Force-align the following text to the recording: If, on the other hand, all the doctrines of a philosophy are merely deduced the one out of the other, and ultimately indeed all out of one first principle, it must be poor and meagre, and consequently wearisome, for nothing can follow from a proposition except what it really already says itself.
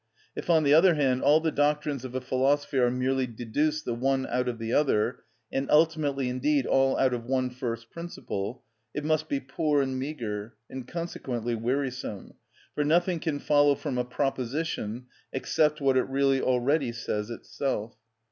If, 0.35 0.49
on 0.49 0.63
the 0.63 0.73
other 0.73 0.95
hand, 0.95 1.21
all 1.21 1.39
the 1.41 1.51
doctrines 1.51 2.03
of 2.03 2.15
a 2.15 2.21
philosophy 2.21 2.79
are 2.79 2.89
merely 2.89 3.27
deduced 3.27 3.85
the 3.85 3.93
one 3.93 4.25
out 4.25 4.47
of 4.47 4.57
the 4.57 4.73
other, 4.73 5.19
and 5.51 5.69
ultimately 5.69 6.27
indeed 6.27 6.65
all 6.65 6.97
out 6.97 7.13
of 7.13 7.25
one 7.25 7.51
first 7.51 7.91
principle, 7.91 8.63
it 8.95 9.05
must 9.05 9.29
be 9.29 9.39
poor 9.39 9.79
and 9.79 9.99
meagre, 9.99 10.55
and 10.71 10.87
consequently 10.87 11.53
wearisome, 11.53 12.33
for 12.73 12.83
nothing 12.83 13.19
can 13.19 13.37
follow 13.37 13.75
from 13.75 13.99
a 13.99 14.03
proposition 14.03 15.05
except 15.33 15.79
what 15.81 15.95
it 15.95 16.09
really 16.09 16.41
already 16.41 16.91
says 16.91 17.29
itself. 17.29 17.95